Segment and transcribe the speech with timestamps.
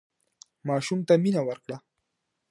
[0.67, 1.77] ماشوم ته مينه ورکړه